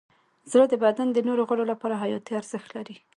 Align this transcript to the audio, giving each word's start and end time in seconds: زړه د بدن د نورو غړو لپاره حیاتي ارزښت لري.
زړه 0.51 0.65
د 0.69 0.73
بدن 0.83 1.07
د 1.11 1.17
نورو 1.27 1.43
غړو 1.49 1.63
لپاره 1.71 1.99
حیاتي 2.03 2.33
ارزښت 2.41 2.69
لري. 2.77 2.95